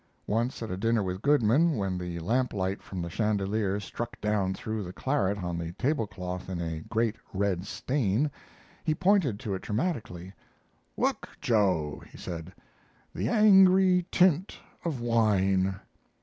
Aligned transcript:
Once 0.25 0.63
at 0.63 0.71
a 0.71 0.77
dinner 0.77 1.03
with 1.03 1.21
Goodman, 1.21 1.77
when 1.77 1.99
the 1.99 2.17
lamp 2.21 2.53
light 2.53 2.81
from 2.81 3.03
the 3.03 3.09
chandelier 3.11 3.79
struck 3.79 4.19
down 4.19 4.55
through 4.55 4.81
the 4.81 4.91
claret 4.91 5.37
on 5.37 5.59
the 5.59 5.73
tablecloth 5.73 6.49
in 6.49 6.59
a 6.59 6.79
great 6.89 7.17
red 7.35 7.67
stain, 7.67 8.31
he 8.83 8.95
pointed 8.95 9.39
to 9.41 9.53
it 9.53 9.61
dramatically 9.61 10.33
"Look, 10.97 11.29
Joe," 11.39 12.01
he 12.09 12.17
said, 12.17 12.51
"the 13.13 13.29
angry 13.29 14.07
tint 14.09 14.57
of 14.83 15.01
wine." 15.01 15.79